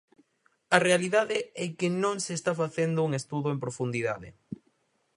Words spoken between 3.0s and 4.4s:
un estudo en profundidade.